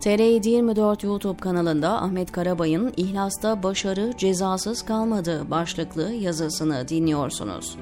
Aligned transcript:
TR724 0.00 1.06
YouTube 1.06 1.40
kanalında 1.40 2.02
Ahmet 2.02 2.32
Karabay'ın 2.32 2.92
İhlas'ta 2.96 3.62
başarı 3.62 4.12
cezasız 4.18 4.82
kalmadı 4.82 5.50
başlıklı 5.50 6.12
yazısını 6.12 6.88
dinliyorsunuz. 6.88 7.78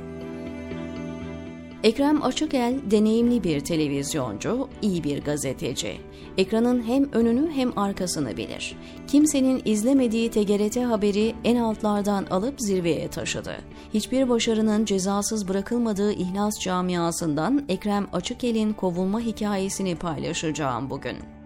Ekrem 1.83 2.23
Açıkel 2.23 2.75
deneyimli 2.91 3.45
bir 3.45 3.61
televizyoncu, 3.61 4.69
iyi 4.83 5.05
bir 5.05 5.23
gazeteci. 5.23 6.01
Ekranın 6.39 6.83
hem 6.83 7.13
önünü 7.13 7.51
hem 7.53 7.79
arkasını 7.79 8.37
bilir. 8.37 8.77
Kimsenin 9.09 9.63
izlemediği 9.65 10.31
TGRT 10.31 10.77
haberi 10.77 11.35
en 11.45 11.57
altlardan 11.57 12.27
alıp 12.31 12.61
zirveye 12.61 13.09
taşıdı. 13.09 13.57
Hiçbir 13.95 14.29
başarının 14.29 14.85
cezasız 14.85 15.49
bırakılmadığı 15.49 16.13
ihlas 16.13 16.61
camiasından 16.61 17.65
Ekrem 17.69 18.07
Açıkel'in 18.13 18.73
kovulma 18.73 19.21
hikayesini 19.21 19.97
paylaşacağım 19.97 20.91
bugün. 20.91 21.38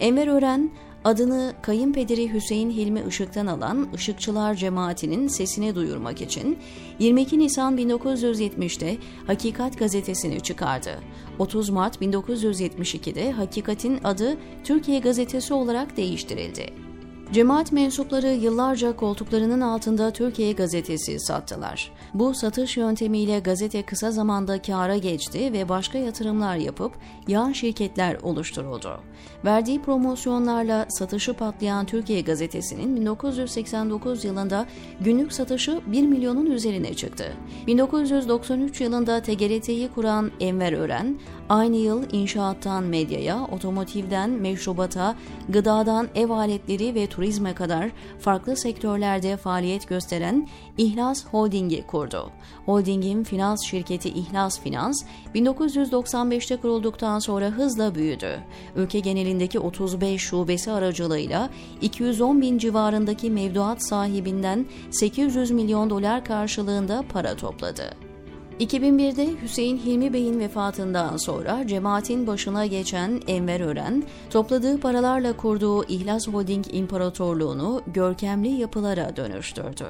Enver 0.00 0.26
Ören, 0.26 0.70
adını 1.04 1.54
kayınpederi 1.62 2.32
Hüseyin 2.32 2.70
Hilmi 2.70 3.02
Işık'tan 3.08 3.46
alan 3.46 3.88
Işıkçılar 3.94 4.54
cemaatinin 4.54 5.28
sesini 5.28 5.74
duyurmak 5.74 6.20
için 6.20 6.58
22 6.98 7.38
Nisan 7.38 7.78
1970'te 7.78 8.96
Hakikat 9.26 9.78
gazetesini 9.78 10.40
çıkardı. 10.40 11.00
30 11.38 11.70
Mart 11.70 12.02
1972'de 12.02 13.32
Hakikat'in 13.32 14.00
adı 14.04 14.36
Türkiye 14.64 14.98
Gazetesi 14.98 15.54
olarak 15.54 15.96
değiştirildi. 15.96 16.83
Cemaat 17.34 17.72
mensupları 17.72 18.26
yıllarca 18.26 18.96
koltuklarının 18.96 19.60
altında 19.60 20.10
Türkiye 20.10 20.52
gazetesi 20.52 21.20
sattılar. 21.20 21.92
Bu 22.14 22.34
satış 22.34 22.76
yöntemiyle 22.76 23.38
gazete 23.38 23.82
kısa 23.82 24.10
zamanda 24.10 24.62
kâra 24.62 24.96
geçti 24.96 25.52
ve 25.52 25.68
başka 25.68 25.98
yatırımlar 25.98 26.56
yapıp 26.56 26.92
yan 27.28 27.52
şirketler 27.52 28.16
oluşturuldu. 28.22 29.00
Verdiği 29.44 29.82
promosyonlarla 29.82 30.86
satışı 30.88 31.34
patlayan 31.34 31.86
Türkiye 31.86 32.20
gazetesinin 32.20 32.96
1989 32.96 34.24
yılında 34.24 34.66
günlük 35.00 35.32
satışı 35.32 35.80
1 35.86 36.06
milyonun 36.06 36.46
üzerine 36.46 36.94
çıktı. 36.94 37.32
1993 37.66 38.80
yılında 38.80 39.22
TGRT'yi 39.22 39.88
kuran 39.94 40.30
Enver 40.40 40.72
Ören, 40.72 41.18
aynı 41.48 41.76
yıl 41.76 42.02
inşaattan 42.12 42.84
medyaya, 42.84 43.44
otomotivden 43.44 44.30
meşrubata, 44.30 45.16
gıdadan 45.48 46.08
ev 46.14 46.30
aletleri 46.30 46.94
ve 46.94 47.06
turizme 47.24 47.54
kadar 47.54 47.90
farklı 48.20 48.56
sektörlerde 48.56 49.36
faaliyet 49.36 49.88
gösteren 49.88 50.48
İhlas 50.78 51.26
Holding'i 51.26 51.86
kurdu. 51.86 52.30
Holding'in 52.66 53.24
finans 53.24 53.64
şirketi 53.66 54.08
İhlas 54.08 54.60
Finans, 54.60 55.04
1995'te 55.34 56.56
kurulduktan 56.56 57.18
sonra 57.18 57.46
hızla 57.46 57.94
büyüdü. 57.94 58.40
Ülke 58.76 59.00
genelindeki 59.00 59.58
35 59.58 60.22
şubesi 60.22 60.72
aracılığıyla 60.72 61.50
210 61.80 62.40
bin 62.40 62.58
civarındaki 62.58 63.30
mevduat 63.30 63.88
sahibinden 63.88 64.66
800 64.90 65.50
milyon 65.50 65.90
dolar 65.90 66.24
karşılığında 66.24 67.04
para 67.12 67.36
topladı. 67.36 68.03
2001'de 68.60 69.42
Hüseyin 69.42 69.78
Hilmi 69.78 70.12
Bey'in 70.12 70.38
vefatından 70.40 71.16
sonra 71.16 71.66
cemaatin 71.66 72.26
başına 72.26 72.66
geçen 72.66 73.20
Enver 73.26 73.60
Ören, 73.60 74.04
topladığı 74.30 74.80
paralarla 74.80 75.36
kurduğu 75.36 75.84
İhlas 75.84 76.28
Holding 76.28 76.66
İmparatorluğunu 76.72 77.82
görkemli 77.86 78.48
yapılara 78.48 79.16
dönüştürdü. 79.16 79.86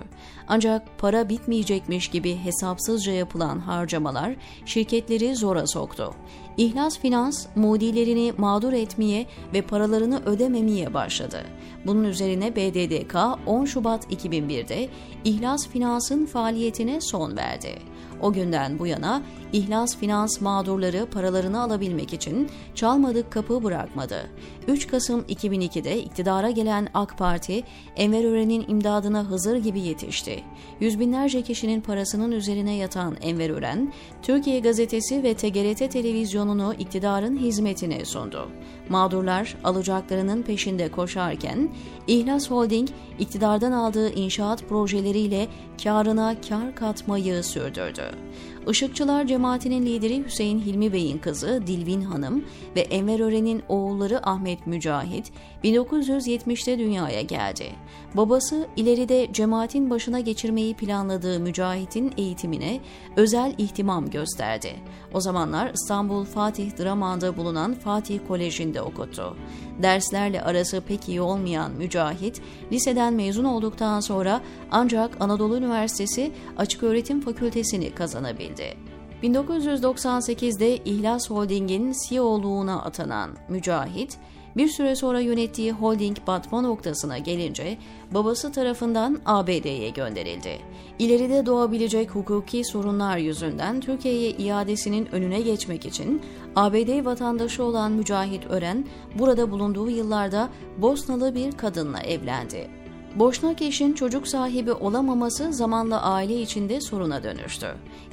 Ancak 0.48 0.98
para 0.98 1.29
bitmeyecekmiş 1.29 2.09
gibi 2.09 2.37
hesapsızca 2.37 3.12
yapılan 3.12 3.59
harcamalar 3.59 4.37
şirketleri 4.67 5.37
zora 5.37 5.67
soktu. 5.67 6.15
İhlas 6.57 6.98
Finans, 6.98 7.47
mudilerini 7.57 8.33
mağdur 8.37 8.73
etmeye 8.73 9.27
ve 9.55 9.62
paralarını 9.62 10.23
ödememeye 10.27 10.95
başladı. 10.95 11.42
Bunun 11.87 12.05
üzerine 12.05 12.57
BDDK 12.57 13.17
10 13.47 13.64
Şubat 13.64 14.13
2001'de 14.13 14.89
İhlas 15.24 15.69
Finans'ın 15.69 16.27
faaliyetine 16.27 17.01
son 17.01 17.36
verdi. 17.36 17.79
O 18.20 18.33
günden 18.33 18.54
bu 18.79 18.87
yana 18.87 19.23
İhlas 19.53 19.97
Finans 19.97 20.41
mağdurları 20.41 21.07
paralarını 21.07 21.61
alabilmek 21.63 22.13
için 22.13 22.48
çalmadık 22.75 23.33
kapı 23.33 23.65
bırakmadı. 23.65 24.31
3 24.69 24.87
Kasım 24.87 25.20
2002'de 25.20 26.03
iktidara 26.03 26.51
gelen 26.51 26.89
AK 26.95 27.19
Parti, 27.19 27.63
Enver 27.97 28.25
Ören'in 28.25 28.65
imdadına 28.69 29.25
Hızır 29.25 29.57
gibi 29.57 29.81
yetişti. 29.81 30.42
Yüz 30.81 31.01
binlerce 31.01 31.42
kişinin 31.42 31.81
parasının 31.81 32.33
üzerine 32.33 32.75
yatan 32.75 33.17
Enver 33.23 33.51
Ören, 33.51 33.92
Türkiye 34.23 34.61
Gazetesi 34.61 35.23
ve 35.23 35.35
TGRT 35.35 35.92
televizyonunu 35.92 36.75
iktidarın 36.79 37.36
hizmetine 37.36 38.05
sundu. 38.05 38.48
Mağdurlar 38.89 39.57
alacaklarının 39.65 40.42
peşinde 40.42 40.91
koşarken, 40.91 41.69
İhlas 42.07 42.51
Holding 42.51 42.89
iktidardan 43.19 43.73
aldığı 43.73 44.13
inşaat 44.13 44.69
projeleriyle 44.69 45.48
karına 45.83 46.36
kar 46.48 46.75
katmayı 46.75 47.42
sürdürdü. 47.42 48.03
Işıkçılar 48.70 49.27
cemaatinin 49.27 49.86
lideri 49.86 50.25
Hüseyin 50.25 50.61
Hilmi 50.61 50.92
Bey'in 50.92 51.19
kızı 51.19 51.63
Dilvin 51.67 52.01
Hanım 52.01 52.45
ve 52.77 52.80
Enver 52.80 53.20
Ören'in 53.20 53.63
oğulları 53.69 54.29
Ahmet 54.29 54.67
Mücahit 54.67 55.33
1970'te 55.64 56.79
dünyaya 56.79 57.20
geldi. 57.20 57.73
Babası 58.14 58.67
ileride 58.77 59.29
cemaatin 59.33 59.91
başına 59.91 60.20
geçirmeyi 60.20 60.74
planladığı 60.74 61.41
Mücahit'in 61.41 62.13
eğitimine 62.17 62.80
özel 63.17 63.55
ihtimam 63.58 64.11
gösterdi. 64.11 64.77
O 65.14 65.20
zamanlar 65.20 65.70
İstanbul 65.74 66.24
Fatih 66.24 66.79
Draman'da 66.79 67.36
bulunan 67.36 67.74
Fatih 67.74 68.19
Koleji'nde 68.29 68.83
okuttu. 68.83 69.36
Derslerle 69.83 70.42
arası 70.42 70.80
pek 70.80 71.08
iyi 71.08 71.20
olmayan 71.20 71.73
Mücahit, 71.73 72.42
liseden 72.73 73.14
mezun 73.14 73.45
olduktan 73.45 74.01
sonra 74.01 74.41
ancak 74.70 75.20
Anadolu 75.20 75.57
Üniversitesi 75.57 76.33
Açık 76.57 76.83
Öğretim 76.83 77.20
Fakültesini 77.20 77.91
kazanabildi. 77.91 78.54
1998'de 79.23 80.77
İhlas 80.77 81.31
Holding'in 81.31 81.95
CEO'luğuna 82.09 82.83
atanan 82.83 83.31
Mücahit, 83.48 84.19
bir 84.57 84.69
süre 84.69 84.97
sonra 84.97 85.20
yönettiği 85.20 85.73
holding 85.73 86.17
batma 86.27 86.61
noktasına 86.61 87.19
gelince 87.19 87.79
babası 88.11 88.53
tarafından 88.53 89.20
ABD'ye 89.27 89.91
gönderildi. 89.91 90.59
İleride 90.98 91.47
doğabilecek 91.47 92.11
hukuki 92.11 92.65
sorunlar 92.65 93.19
yüzünden 93.19 93.81
Türkiye'ye 93.81 94.31
iadesinin 94.31 95.07
önüne 95.07 95.41
geçmek 95.41 95.86
için 95.86 96.23
ABD 96.57 97.05
vatandaşı 97.05 97.65
olan 97.65 97.92
Mücahit 97.92 98.47
Ören 98.51 98.86
burada 99.19 99.51
bulunduğu 99.51 99.91
yıllarda 99.91 100.48
Bosnalı 100.79 101.35
bir 101.35 101.53
kadınla 101.53 102.01
evlendi. 102.01 102.83
Boşnak 103.14 103.63
eşin 103.63 103.92
çocuk 103.92 104.29
sahibi 104.29 104.73
olamaması 104.73 105.52
zamanla 105.52 106.02
aile 106.02 106.42
içinde 106.42 106.80
soruna 106.80 107.23
dönüştü. 107.23 107.67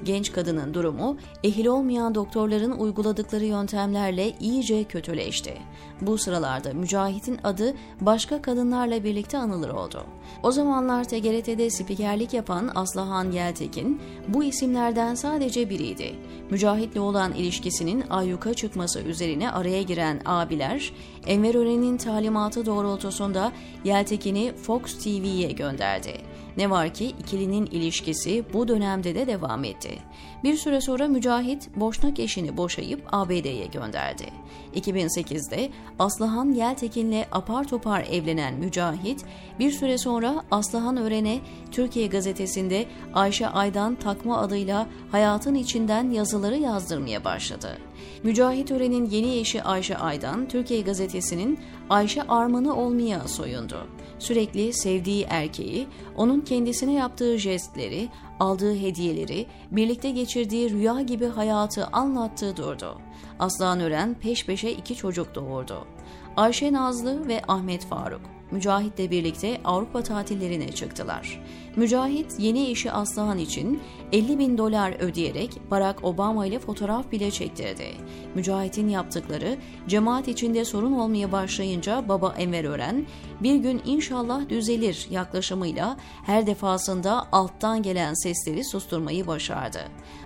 Genç 0.03 0.31
kadının 0.31 0.73
durumu 0.73 1.17
ehil 1.43 1.65
olmayan 1.65 2.15
doktorların 2.15 2.71
uyguladıkları 2.71 3.45
yöntemlerle 3.45 4.33
iyice 4.39 4.83
kötüleşti. 4.83 5.57
Bu 6.01 6.17
sıralarda 6.17 6.73
Mücahit'in 6.73 7.39
adı 7.43 7.73
başka 8.01 8.41
kadınlarla 8.41 9.03
birlikte 9.03 9.37
anılır 9.37 9.69
oldu. 9.69 10.03
O 10.43 10.51
zamanlar 10.51 11.03
TGRT'de 11.03 11.69
spikerlik 11.69 12.33
yapan 12.33 12.71
Aslıhan 12.75 13.31
Yeltekin 13.31 14.01
bu 14.27 14.43
isimlerden 14.43 15.15
sadece 15.15 15.69
biriydi. 15.69 16.15
Mücahit'le 16.49 16.97
olan 16.97 17.33
ilişkisinin 17.33 18.03
ayyuka 18.09 18.53
çıkması 18.53 18.99
üzerine 18.99 19.51
araya 19.51 19.81
giren 19.81 20.21
abiler, 20.25 20.93
Enver 21.27 21.55
Ören'in 21.55 21.97
talimatı 21.97 22.65
doğrultusunda 22.65 23.51
Yeltekin'i 23.83 24.53
Fox 24.55 24.90
TV'ye 24.93 25.51
gönderdi. 25.51 26.13
Ne 26.57 26.69
var 26.69 26.93
ki 26.93 27.05
ikilinin 27.05 27.65
ilişkisi 27.65 28.43
bu 28.53 28.67
dönemde 28.67 29.15
de 29.15 29.27
devam 29.27 29.63
etti. 29.63 29.99
Bir 30.43 30.57
süre 30.57 30.81
sonra 30.81 31.07
Mücahit 31.07 31.69
Boşnak 31.75 32.19
eşini 32.19 32.57
boşayıp 32.57 33.01
ABD'ye 33.11 33.65
gönderdi. 33.65 34.25
2008'de 34.75 35.69
Aslıhan 35.99 36.51
Yeltekin'le 36.51 37.23
apar 37.31 37.67
topar 37.67 38.05
evlenen 38.11 38.53
Mücahit 38.53 39.25
bir 39.59 39.71
süre 39.71 39.97
sonra 39.97 40.43
Aslıhan 40.51 40.97
Ören'e 40.97 41.39
Türkiye 41.71 42.07
gazetesinde 42.07 42.85
Ayşe 43.13 43.47
Aydan 43.47 43.95
takma 43.95 44.37
adıyla 44.37 44.87
hayatın 45.11 45.55
içinden 45.55 46.11
yazıları 46.11 46.57
yazdırmaya 46.57 47.23
başladı. 47.23 47.77
Mücahit 48.23 48.71
Ören'in 48.71 49.05
yeni 49.05 49.39
eşi 49.39 49.63
Ayşe 49.63 49.97
Aydan, 49.97 50.47
Türkiye 50.47 50.81
gazetesinin 50.81 51.59
Ayşe 51.89 52.21
Arman'ı 52.21 52.75
olmaya 52.75 53.27
soyundu. 53.27 53.87
Sürekli 54.21 54.73
sevdiği 54.73 55.25
erkeği, 55.29 55.87
onun 56.17 56.41
kendisine 56.41 56.93
yaptığı 56.93 57.37
jestleri, 57.37 58.09
aldığı 58.39 58.75
hediyeleri, 58.75 59.45
birlikte 59.71 60.11
geçirdiği 60.11 60.69
rüya 60.71 61.01
gibi 61.01 61.25
hayatı 61.25 61.85
anlattığı 61.87 62.57
durdu. 62.57 62.97
Aslan 63.39 63.79
Ören 63.79 64.13
peş 64.13 64.45
peşe 64.45 64.71
iki 64.71 64.95
çocuk 64.95 65.35
doğurdu. 65.35 65.87
Ayşe 66.37 66.73
Nazlı 66.73 67.27
ve 67.27 67.41
Ahmet 67.47 67.85
Faruk. 67.85 68.21
Mücahit'le 68.51 69.11
birlikte 69.11 69.61
Avrupa 69.65 70.03
tatillerine 70.03 70.71
çıktılar. 70.71 71.41
Mücahit 71.75 72.39
yeni 72.39 72.69
eşi 72.69 72.91
Aslıhan 72.91 73.37
için 73.37 73.81
50 74.11 74.39
bin 74.39 74.57
dolar 74.57 74.91
ödeyerek 74.99 75.57
Barack 75.71 76.03
Obama 76.03 76.45
ile 76.45 76.59
fotoğraf 76.59 77.11
bile 77.11 77.31
çektirdi. 77.31 77.87
Mücahit'in 78.35 78.89
yaptıkları 78.89 79.57
cemaat 79.87 80.27
içinde 80.27 80.65
sorun 80.65 80.91
olmaya 80.91 81.31
başlayınca 81.31 82.09
baba 82.09 82.35
Enver 82.37 82.63
Ören 82.63 83.05
bir 83.43 83.55
gün 83.55 83.81
inşallah 83.85 84.49
düzelir 84.49 85.07
yaklaşımıyla 85.09 85.97
her 86.25 86.47
defasında 86.47 87.27
alttan 87.31 87.83
gelen 87.83 88.13
sesleri 88.13 88.63
susturmayı 88.63 89.27
başardı. 89.27 89.79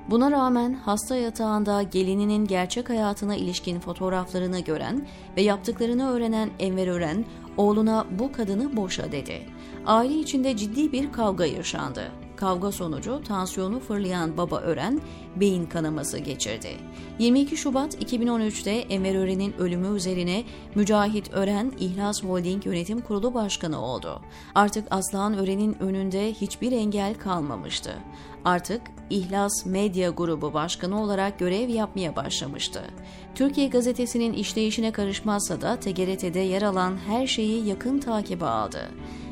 Buna 0.09 0.31
rağmen 0.31 0.73
hasta 0.73 1.15
yatağında 1.15 1.83
gelininin 1.83 2.47
gerçek 2.47 2.84
hayatına 2.89 3.35
ilişkin 3.35 3.79
fotoğraflarını 3.79 4.59
gören 4.59 5.07
ve 5.37 5.41
yaptıklarını 5.41 6.09
öğrenen 6.09 6.49
Enver 6.59 6.87
Ören 6.87 7.25
oğluna 7.57 8.05
bu 8.11 8.31
kadını 8.31 8.77
boşa 8.77 9.11
dedi. 9.11 9.41
Aile 9.85 10.13
içinde 10.13 10.57
ciddi 10.57 10.91
bir 10.91 11.11
kavga 11.11 11.45
yaşandı. 11.45 12.11
Kavga 12.35 12.71
sonucu 12.71 13.21
tansiyonu 13.27 13.79
fırlayan 13.79 14.37
baba 14.37 14.59
Ören 14.59 15.01
beyin 15.35 15.65
kanaması 15.65 16.17
geçirdi. 16.17 16.69
22 17.19 17.57
Şubat 17.57 17.95
2013'te 17.95 18.71
Enver 18.71 19.15
Ören'in 19.15 19.53
ölümü 19.57 19.97
üzerine 19.97 20.43
Mücahit 20.75 21.33
Ören 21.33 21.71
İhlas 21.79 22.23
Holding 22.23 22.65
Yönetim 22.65 23.01
Kurulu 23.01 23.33
Başkanı 23.33 23.81
oldu. 23.81 24.21
Artık 24.55 24.87
Aslan 24.91 25.37
Ören'in 25.37 25.77
önünde 25.79 26.33
hiçbir 26.33 26.71
engel 26.71 27.13
kalmamıştı. 27.15 27.91
Artık 28.45 28.81
İhlas 29.09 29.65
Medya 29.65 30.09
Grubu 30.09 30.53
Başkanı 30.53 31.03
olarak 31.03 31.39
görev 31.39 31.69
yapmaya 31.69 32.15
başlamıştı. 32.15 32.81
Türkiye 33.35 33.67
Gazetesi'nin 33.67 34.33
işleyişine 34.33 34.91
karışmazsa 34.91 35.61
da 35.61 35.79
TGRT'de 35.79 36.39
yer 36.39 36.61
alan 36.61 36.97
her 37.07 37.27
şeyi 37.27 37.67
yakın 37.67 37.99
takibe 37.99 38.45
aldı. 38.45 38.91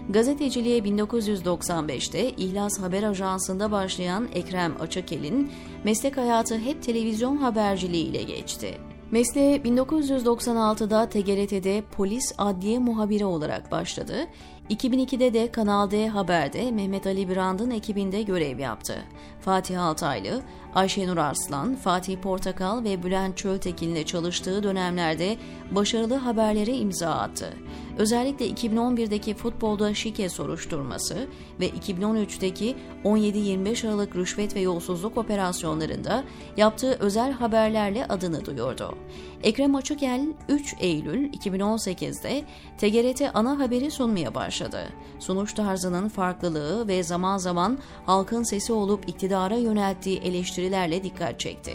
Gazeteciliğe 0.09 0.79
1995'te 0.79 2.29
İhlas 2.29 2.79
Haber 2.81 3.03
Ajansı'nda 3.03 3.71
başlayan 3.71 4.27
Ekrem 4.33 4.81
Açıkel'in 4.81 5.51
meslek 5.83 6.17
hayatı 6.17 6.57
hep 6.57 6.83
televizyon 6.83 7.38
haberciliği 7.38 8.05
ile 8.05 8.23
geçti. 8.23 8.77
Mesleğe 9.11 9.57
1996'da 9.57 11.09
TGRT'de 11.09 11.83
polis 11.91 12.33
adliye 12.38 12.79
muhabiri 12.79 13.25
olarak 13.25 13.71
başladı. 13.71 14.27
2002'de 14.69 15.33
de 15.33 15.51
Kanal 15.51 15.91
D 15.91 16.07
Haber'de 16.07 16.71
Mehmet 16.71 17.07
Ali 17.07 17.29
Birand'ın 17.29 17.71
ekibinde 17.71 18.21
görev 18.21 18.59
yaptı. 18.59 19.03
Fatih 19.41 19.83
Altaylı, 19.83 20.41
Ayşenur 20.75 21.17
Arslan, 21.17 21.75
Fatih 21.75 22.17
Portakal 22.17 22.83
ve 22.83 23.03
Bülent 23.03 23.38
Çöltekin'le 23.38 24.03
çalıştığı 24.03 24.63
dönemlerde 24.63 25.38
başarılı 25.71 26.15
haberlere 26.15 26.77
imza 26.77 27.09
attı. 27.09 27.53
Özellikle 27.97 28.49
2011'deki 28.49 29.33
futbolda 29.33 29.93
şike 29.93 30.29
soruşturması 30.29 31.27
ve 31.59 31.69
2013'teki 31.69 32.75
17-25 33.03 33.87
Aralık 33.87 34.15
rüşvet 34.15 34.55
ve 34.55 34.59
yolsuzluk 34.59 35.17
operasyonlarında 35.17 36.23
yaptığı 36.57 36.97
özel 36.99 37.31
haberlerle 37.31 38.05
adını 38.05 38.45
duyurdu. 38.45 38.95
Ekrem 39.43 39.75
Açıkel 39.75 40.27
3 40.49 40.75
Eylül 40.79 41.33
2018'de 41.33 42.43
TGRT 42.77 43.31
ana 43.33 43.59
haberi 43.59 43.91
sunmaya 43.91 44.35
başladı. 44.35 44.89
Sunuş 45.19 45.53
tarzının 45.53 46.09
farklılığı 46.09 46.87
ve 46.87 47.03
zaman 47.03 47.37
zaman 47.37 47.77
halkın 48.05 48.43
sesi 48.43 48.73
olup 48.73 49.09
iktidara 49.09 49.55
yönelttiği 49.55 50.19
eleştirilerle 50.19 51.03
dikkat 51.03 51.39
çekti. 51.39 51.73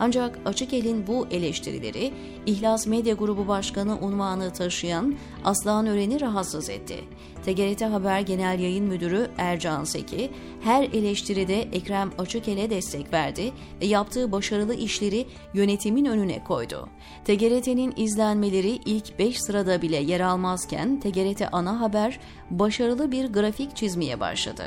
Ancak 0.00 0.38
Açıkel'in 0.44 1.06
bu 1.06 1.26
eleştirileri 1.30 2.12
İhlas 2.46 2.86
Medya 2.86 3.14
Grubu 3.14 3.48
Başkanı 3.48 3.98
unvanı 4.00 4.52
taşıyan 4.52 5.14
Aslan 5.44 5.86
Ören'i 5.86 6.20
rahatsız 6.20 6.70
etti. 6.70 6.96
TGRT 7.44 7.82
Haber 7.82 8.20
Genel 8.20 8.60
Yayın 8.60 8.84
Müdürü 8.84 9.30
Ercan 9.38 9.84
Seki 9.84 10.30
her 10.60 10.84
eleştiride 10.84 11.60
Ekrem 11.60 12.10
Açıkel'e 12.18 12.70
destek 12.70 13.12
verdi 13.12 13.52
ve 13.80 13.86
yaptığı 13.86 14.32
başarılı 14.32 14.74
işleri 14.74 15.26
yönetimin 15.54 16.04
önüne 16.04 16.44
koydu. 16.44 16.88
TGRT'nin 17.24 17.94
izlenmeleri 17.96 18.70
ilk 18.70 19.18
5 19.18 19.40
sırada 19.40 19.82
bile 19.82 19.96
yer 19.96 20.20
almazken 20.20 21.00
TGRT 21.00 21.48
Ana 21.52 21.80
Haber 21.80 22.20
başarılı 22.50 23.12
bir 23.12 23.26
grafik 23.26 23.76
çizmeye 23.76 24.20
başladı. 24.20 24.64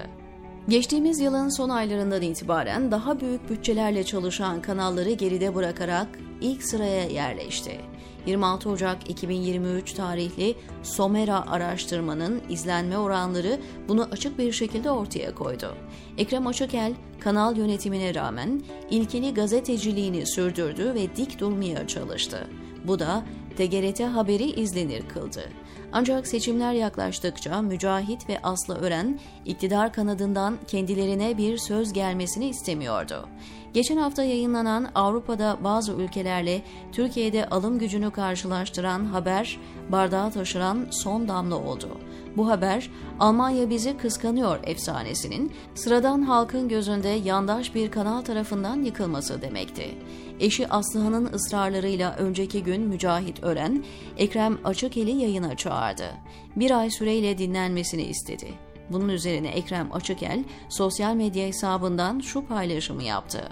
Geçtiğimiz 0.70 1.20
yılın 1.20 1.50
son 1.50 1.70
aylarından 1.70 2.22
itibaren 2.22 2.92
daha 2.92 3.20
büyük 3.20 3.50
bütçelerle 3.50 4.04
çalışan 4.04 4.62
kanalları 4.62 5.12
geride 5.12 5.56
bırakarak 5.56 6.08
ilk 6.42 6.64
sıraya 6.64 7.06
yerleşti. 7.06 7.82
26 8.26 8.70
Ocak 8.70 9.10
2023 9.10 9.94
tarihli 9.94 10.56
Somera 10.84 11.48
araştırmanın 11.48 12.42
izlenme 12.50 12.98
oranları 12.98 13.60
bunu 13.88 14.08
açık 14.12 14.38
bir 14.38 14.52
şekilde 14.52 14.92
ortaya 14.92 15.36
koydu. 15.36 15.76
Ekrem 16.18 16.48
Açıkel, 16.48 16.94
kanal 17.20 17.58
yönetimine 17.58 18.16
rağmen 18.16 18.62
ilkeli 18.90 19.34
gazeteciliğini 19.34 20.28
sürdürdü 20.28 20.94
ve 20.94 21.16
dik 21.16 21.40
durmaya 21.40 21.88
çalıştı. 21.88 22.48
Bu 22.88 23.00
da 23.00 23.24
TGRT 23.58 24.00
haberi 24.00 24.44
izlenir 24.44 25.10
kıldı. 25.10 25.44
Ancak 25.92 26.28
seçimler 26.28 26.74
yaklaştıkça 26.74 27.62
Mücahit 27.62 28.30
ve 28.30 28.40
Aslı 28.44 28.76
Ören 28.76 29.20
iktidar 29.46 29.94
kanadından 29.94 30.58
kendilerine 30.68 31.38
bir 31.38 31.58
söz 31.58 31.94
gelmesini 31.94 32.50
istemiyordu. 32.50 33.30
Geçen 33.74 33.98
hafta 33.98 34.24
yayınlanan 34.24 34.88
Avrupa'da 34.96 35.58
bazı 35.64 35.94
ülkelerle 35.94 36.62
Türkiye'de 36.92 37.50
alım 37.50 37.80
gücünü 37.80 38.12
karşılaştıran 38.12 39.06
haber 39.06 39.60
bardağı 39.90 40.32
taşıran 40.32 40.88
son 40.92 41.28
damla 41.28 41.56
oldu. 41.56 41.90
Bu 42.38 42.50
haber 42.50 42.90
Almanya 43.20 43.70
bizi 43.70 43.98
kıskanıyor 43.98 44.60
efsanesinin 44.64 45.52
sıradan 45.76 46.22
halkın 46.22 46.70
gözünde 46.70 47.08
yandaş 47.08 47.76
bir 47.76 47.92
kanal 47.92 48.22
tarafından 48.22 48.84
yıkılması 48.84 49.42
demekti. 49.42 49.96
Eşi 50.40 50.68
Aslıhan'ın 50.68 51.34
ısrarlarıyla 51.34 52.16
önceki 52.16 52.64
gün 52.64 52.82
Mücahit 52.82 53.44
Ören, 53.44 53.84
Ekrem 54.18 54.58
Açıkel'i 54.64 55.12
yayına 55.12 55.56
çağırdı. 55.68 56.14
Bir 56.56 56.80
ay 56.80 56.90
süreyle 56.90 57.38
dinlenmesini 57.38 58.04
istedi. 58.04 58.48
Bunun 58.90 59.10
üzerine 59.10 59.48
Ekrem 59.48 59.94
Açıkel 59.94 60.44
sosyal 60.70 61.16
medya 61.16 61.48
hesabından 61.48 62.20
şu 62.20 62.46
paylaşımı 62.46 63.04
yaptı. 63.04 63.50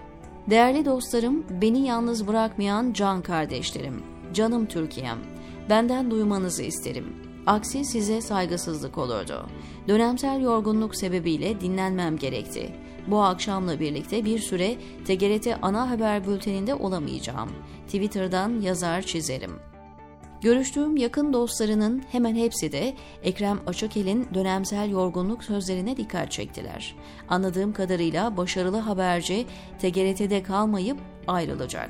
Değerli 0.49 0.85
dostlarım, 0.85 1.45
beni 1.61 1.87
yalnız 1.87 2.27
bırakmayan 2.27 2.93
can 2.93 3.21
kardeşlerim, 3.21 4.03
canım 4.33 4.65
Türkiye'm, 4.65 5.17
benden 5.69 6.11
duymanızı 6.11 6.63
isterim. 6.63 7.15
Aksi 7.47 7.85
size 7.85 8.21
saygısızlık 8.21 8.97
olurdu. 8.97 9.45
Dönemsel 9.87 10.41
yorgunluk 10.41 10.95
sebebiyle 10.95 11.61
dinlenmem 11.61 12.17
gerekti. 12.17 12.75
Bu 13.07 13.21
akşamla 13.21 13.79
birlikte 13.79 14.25
bir 14.25 14.39
süre 14.39 14.75
TGRT 15.05 15.47
ana 15.61 15.89
haber 15.89 16.27
bülteninde 16.27 16.75
olamayacağım. 16.75 17.49
Twitter'dan 17.87 18.61
yazar 18.61 19.01
çizerim. 19.01 19.74
Görüştüğüm 20.41 20.97
yakın 20.97 21.33
dostlarının 21.33 22.03
hemen 22.11 22.35
hepsi 22.35 22.71
de 22.71 22.93
Ekrem 23.23 23.59
Açıkel'in 23.67 24.27
dönemsel 24.33 24.89
yorgunluk 24.89 25.43
sözlerine 25.43 25.97
dikkat 25.97 26.31
çektiler. 26.31 26.95
Anladığım 27.29 27.73
kadarıyla 27.73 28.37
başarılı 28.37 28.77
haberci 28.77 29.45
TGRT'de 29.79 30.43
kalmayıp 30.43 30.97
ayrılacak. 31.27 31.89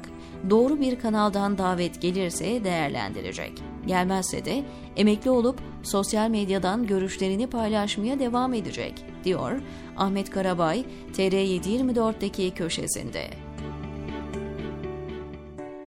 Doğru 0.49 0.79
bir 0.81 0.99
kanaldan 0.99 1.57
davet 1.57 2.01
gelirse 2.01 2.63
değerlendirecek. 2.63 3.51
Gelmezse 3.87 4.45
de 4.45 4.63
emekli 4.95 5.29
olup 5.29 5.59
sosyal 5.83 6.29
medyadan 6.29 6.87
görüşlerini 6.87 7.47
paylaşmaya 7.47 8.19
devam 8.19 8.53
edecek, 8.53 9.05
diyor 9.23 9.61
Ahmet 9.97 10.29
Karabay 10.29 10.85
TR724'deki 11.13 12.51
köşesinde. 12.51 13.44